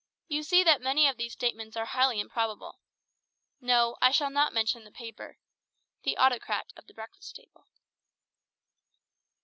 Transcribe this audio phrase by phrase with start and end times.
[0.27, 2.79] You see that many of these statements are highly improbable.
[3.59, 5.37] No, I shall not mention the paper.
[6.03, 7.67] _The Autocrat of the Breakfast Table.